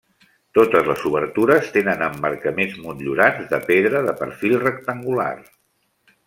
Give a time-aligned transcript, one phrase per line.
[0.57, 5.31] Totes les obertures tenen emmarcaments motllurats de pedra de perfil rectangular.